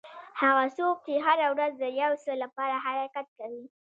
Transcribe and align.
هغه 0.41 0.65
څوک 0.77 0.95
چې 1.05 1.13
هره 1.25 1.47
ورځ 1.53 1.73
د 1.83 1.85
یو 2.01 2.13
څه 2.23 2.31
لپاره 2.43 2.75
حرکت 2.85 3.27
کوي. 3.37 3.65